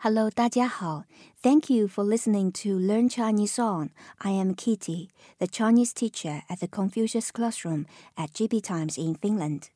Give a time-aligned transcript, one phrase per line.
[0.00, 1.06] Hello，大家好。
[1.42, 3.90] Thank you for listening to Learn Chinese Song.
[4.18, 7.84] I am Kitty, the Chinese teacher at the Confucius Classroom
[8.16, 9.70] at GB Times in Finland.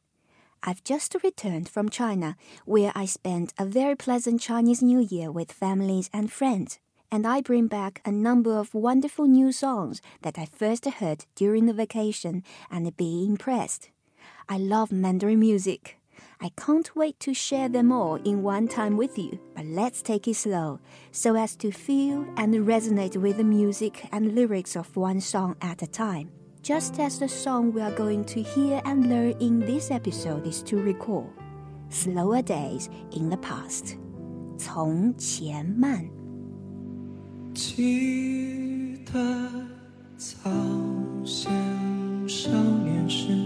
[0.63, 5.51] I've just returned from China, where I spent a very pleasant Chinese New Year with
[5.51, 6.79] families and friends.
[7.11, 11.67] And I bring back a number of wonderful new songs that I first heard during
[11.67, 13.91] the vacation and being impressed.
[14.49, 15.99] I love Mandarin music.
[16.42, 20.28] I can't wait to share them all in one time with you, but let's take
[20.28, 20.80] it slow
[21.12, 25.82] so as to feel and resonate with the music and lyrics of one song at
[25.82, 26.32] a time.
[26.62, 30.62] Just as the song we are going to hear and learn in this episode is
[30.64, 31.32] to recall
[31.90, 33.98] slower days in the past.
[34.58, 36.04] 从前慢。
[37.54, 39.50] 记得
[40.18, 40.50] 早
[41.24, 41.50] 先
[42.28, 43.46] 少年时。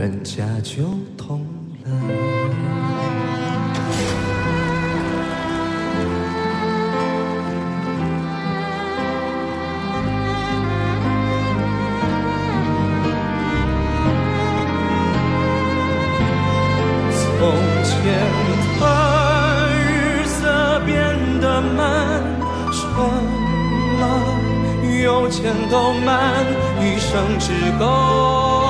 [0.00, 0.82] 人家就
[1.14, 1.44] 懂
[1.84, 1.90] 了。
[17.12, 17.52] 从
[17.84, 17.92] 前
[18.80, 18.82] 的
[19.68, 20.96] 日色变
[21.42, 22.22] 得慢，
[22.72, 22.80] 车
[24.00, 24.02] 马
[25.02, 26.46] 邮件都慢，
[26.80, 28.69] 一生只够。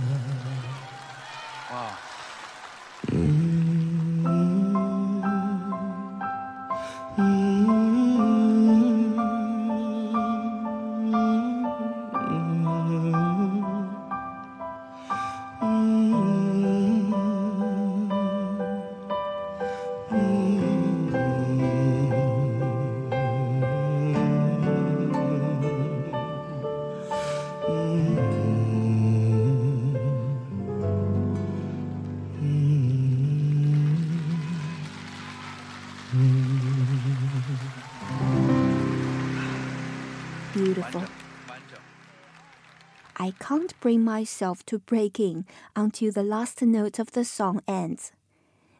[43.21, 45.45] I can't bring myself to break in
[45.75, 48.13] until the last note of the song ends.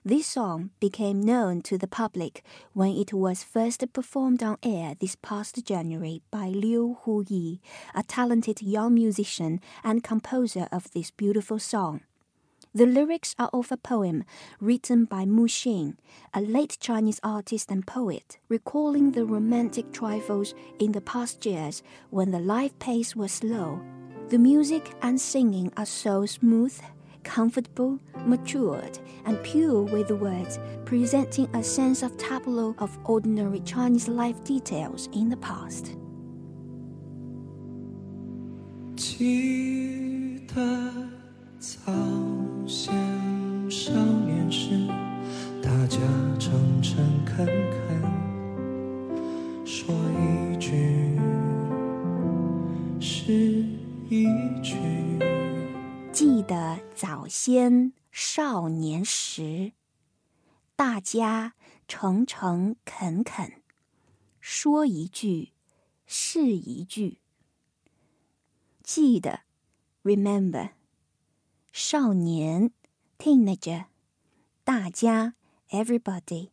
[0.04, 2.44] This song became known to the public
[2.74, 7.60] when it was first performed on air this past January by Liu Huyi,
[7.94, 12.02] a talented young musician and composer of this beautiful song.
[12.74, 14.24] The lyrics are of a poem
[14.60, 15.98] written by Mu Xin,
[16.34, 22.32] a late Chinese artist and poet, recalling the romantic trifles in the past years when
[22.32, 23.82] the life pace was slow.
[24.31, 26.77] The music and singing are so smooth,
[27.23, 34.09] comfortable, matured, and pure with the words, presenting a sense of tableau of ordinary Chinese
[34.09, 35.97] life details in the past.
[38.97, 40.55] 记得
[41.61, 41.93] 早
[42.67, 43.00] 先
[57.41, 59.73] 先少年时，
[60.75, 61.55] 大家
[61.87, 63.63] 诚诚恳恳
[64.41, 65.53] 说一句
[66.05, 67.21] 是一句。
[68.83, 69.41] 记得，
[70.03, 70.73] remember。
[71.73, 72.71] 少年，
[73.19, 73.87] teenager，
[74.65, 75.35] 大家，
[75.71, 76.51] everybody，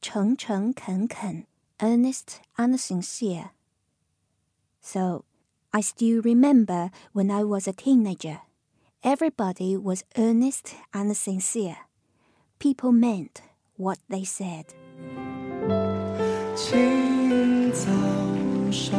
[0.00, 1.46] 诚诚恳恳，
[1.78, 5.24] earnest and sincere。So,
[5.70, 8.42] I still remember when I was a teenager.
[9.04, 11.76] Everybody was earnest and sincere.
[12.60, 13.40] people meant
[13.76, 14.66] what they said.
[16.54, 17.90] 清早
[18.70, 18.94] 上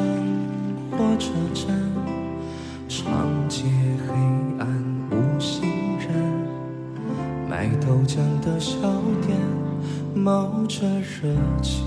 [0.89, 1.69] 火车站，
[2.89, 3.67] 长街
[4.07, 4.13] 黑
[4.57, 4.67] 暗
[5.11, 8.79] 无行人，卖豆浆的小
[9.21, 9.37] 店
[10.15, 11.85] 冒着热气。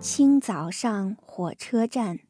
[0.00, 2.20] 清早上火车站，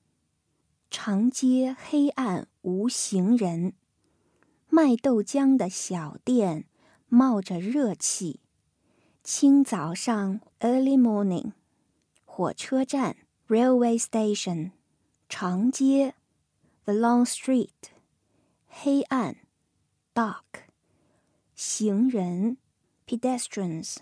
[0.91, 3.75] 长街黑暗无行人，
[4.76, 6.66] 卖豆浆的小店
[7.08, 8.42] 冒着热气。
[9.24, 11.54] 清早上 （early morning），
[12.26, 13.16] 火车站
[13.48, 14.72] （railway station），
[15.30, 16.14] 长街
[16.84, 17.70] （the long street），
[18.68, 19.38] 黑暗
[20.14, 20.66] （dark），
[21.56, 22.58] 行人
[23.08, 24.00] （pedestrians），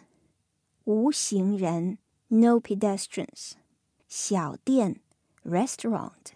[0.86, 2.00] 无行人
[2.30, 3.52] （no pedestrians），
[4.08, 5.00] 小店
[5.46, 6.32] （restaurant），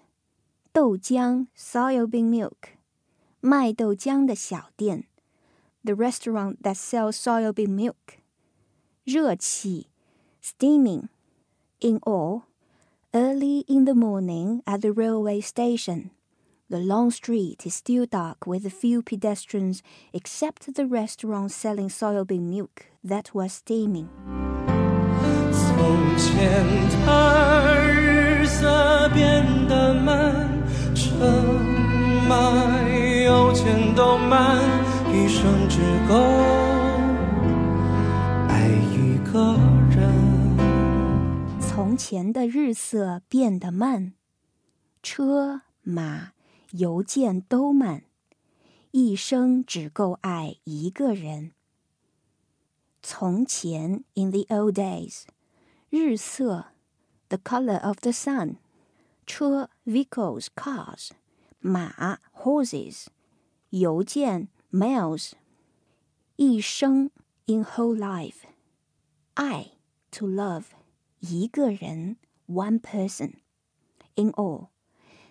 [0.72, 2.77] 豆浆 （soybean milk），
[3.41, 5.05] 卖豆浆的小店
[5.85, 8.23] （the restaurant that sells soybean milk）。
[9.05, 9.89] 热气
[10.41, 11.09] steaming.
[11.81, 12.43] In all,
[13.12, 16.11] early in the morning at the railway station,
[16.71, 22.49] the long street is still dark with a few pedestrians except the restaurant selling soybean
[22.49, 24.09] milk that was steaming.
[25.50, 26.65] 从前
[27.05, 29.56] 的日色变
[34.30, 34.60] 慢，
[35.14, 36.18] 一生只够
[38.50, 39.56] 爱一个
[39.90, 41.60] 人。
[41.62, 44.12] 从前的日色变得慢，
[45.02, 46.34] 车马
[46.72, 48.04] 邮件都慢，
[48.92, 51.54] 一生只够爱一个人。
[53.02, 55.22] 从前，in the old days，
[55.90, 56.66] 日色
[57.30, 58.58] ，the color of the sun，
[59.26, 61.12] 车，vehicles cars，
[61.62, 63.06] 马，horses，
[63.71, 65.33] 邮件，mails，
[66.37, 67.11] 一生，
[67.47, 68.43] in whole life，
[69.35, 69.73] 爱，
[70.11, 70.65] to love。
[71.21, 72.17] 一个人
[72.49, 73.35] one person.
[74.17, 74.71] In all,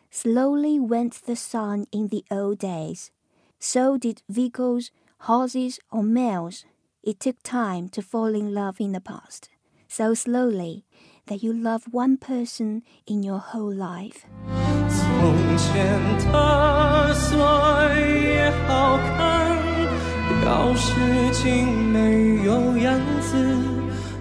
[0.10, 3.10] slowly went the sun in the old days.
[3.60, 4.90] So did vehicles,
[5.28, 6.64] horses, or mails.
[7.04, 9.50] It took time to fall in love in the past.
[9.88, 10.86] So slowly
[11.26, 14.26] that you love one person in your whole life.
[15.27, 15.75] 从前
[16.31, 17.43] 的锁
[17.99, 19.51] 也好看，
[20.45, 23.59] 钥匙精美有样子，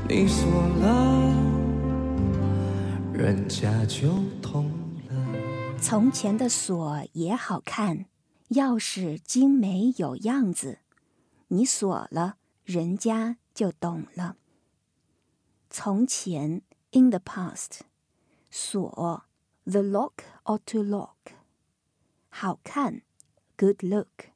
[0.10, 0.50] 你锁
[0.80, 1.32] 了。
[3.14, 4.08] 人家就
[4.42, 4.66] 痛
[5.08, 5.80] 了。
[5.80, 8.08] 从前的锁也好看，
[8.50, 10.80] 钥匙精美有样子，
[11.50, 14.38] 你锁了，人家就懂了。
[15.70, 16.64] 从前
[16.94, 17.82] ，in the past，
[18.50, 19.26] 锁
[19.65, 21.35] ，the lock or to lock，
[22.31, 23.03] 好看，
[23.57, 24.31] good look。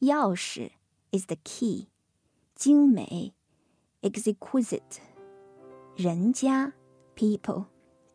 [0.00, 0.70] 钥匙，
[1.12, 1.88] is the key，
[2.54, 3.34] 精美，
[4.02, 5.00] exquisite。
[5.96, 6.72] 人家，
[7.14, 7.66] people。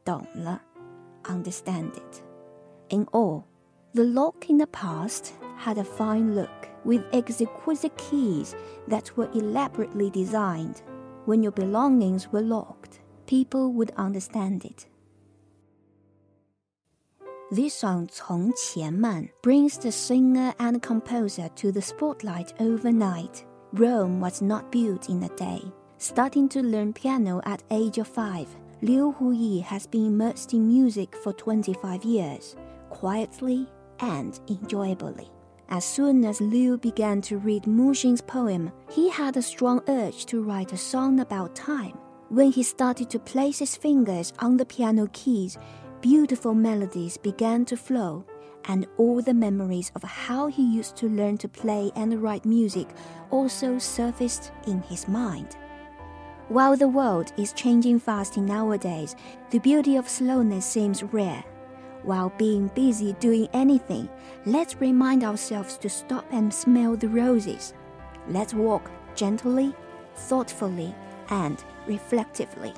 [0.04, 0.62] 懂了，
[1.24, 2.22] understand it.
[2.90, 3.44] In all,
[3.94, 8.56] the lock in the past had a fine look, with exquisite keys
[8.88, 10.84] that were elaborately designed.
[11.26, 14.86] When your belongings were locked, people would understand it.
[17.52, 23.46] This song 从前慢 brings the singer and composer to the spotlight overnight.
[23.74, 25.62] Rome was not built in a day.
[25.98, 28.48] Starting to learn piano at age of 5,
[28.82, 32.56] Liu Huyi has been immersed in music for 25 years,
[32.90, 33.68] quietly
[34.00, 35.30] and enjoyably.
[35.70, 40.26] As soon as Liu began to read Mu Xin's poem, he had a strong urge
[40.28, 41.98] to write a song about time.
[42.30, 45.58] When he started to place his fingers on the piano keys,
[46.01, 48.25] beautiful melodies began to flow,
[48.67, 52.89] and all the memories of how he used to learn to play and write music
[53.31, 55.57] also surfaced in his mind.
[56.49, 59.15] While the world is changing fast nowadays,
[59.51, 61.45] the beauty of slowness seems rare.
[62.03, 64.09] While being busy doing anything,
[64.47, 67.75] let's remind ourselves to stop and smell the roses.
[68.27, 69.75] Let's walk gently,
[70.17, 70.95] thoughtfully,
[71.29, 72.73] and reflectively.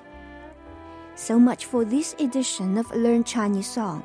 [1.15, 4.03] So much for this edition of Learn Chinese Song.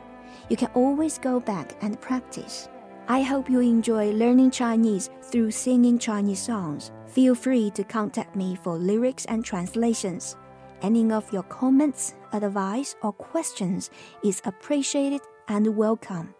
[0.50, 2.70] You can always go back and practice.
[3.08, 6.92] I hope you enjoy learning Chinese through singing Chinese songs.
[7.08, 10.36] Feel free to contact me for lyrics and translations.
[10.82, 13.90] Any of your comments, advice, or questions
[14.24, 16.36] is appreciated and welcome.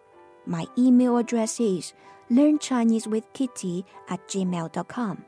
[0.46, 1.94] My email address is
[2.30, 5.24] learnchinesewithkitty at gmail.com.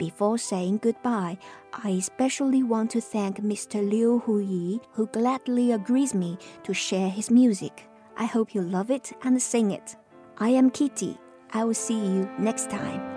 [0.00, 1.36] Before saying goodbye,
[1.74, 3.86] I especially want to thank Mr.
[3.86, 7.86] Liu Huyi, who gladly agrees me to share his music.
[8.16, 9.96] I hope you love it and sing it.
[10.38, 11.18] I am Kitty.
[11.52, 13.09] I will see you next time.